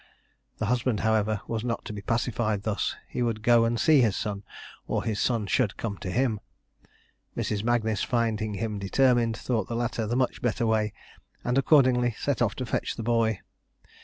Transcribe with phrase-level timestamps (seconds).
[0.57, 4.15] The husband, however, was not to be pacified thus: he would go and see his
[4.15, 4.41] son,
[4.87, 6.39] or his son should come to him.
[7.37, 7.63] Mrs.
[7.63, 10.91] Magnis, finding him determined, thought the latter the much better way,
[11.43, 13.41] and accordingly set off to fetch the boy.